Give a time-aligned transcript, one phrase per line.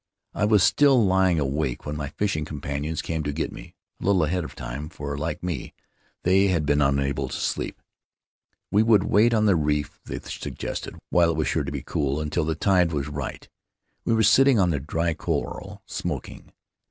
[0.33, 4.23] I was still lying awake when my fishing companions came to get me; a little
[4.23, 5.75] ahead of time, for, like me,
[6.23, 7.79] they had been unable to sleep.
[8.71, 12.19] We would wait on the reef, they suggested, where it was sure to be cool,
[12.19, 13.47] until the tide was right.
[14.03, 16.51] "We were sitting on the dry coral, smoking.